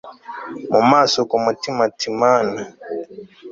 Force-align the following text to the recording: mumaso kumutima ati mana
mumaso 0.71 1.19
kumutima 1.29 1.79
ati 1.89 2.07
mana 2.19 2.59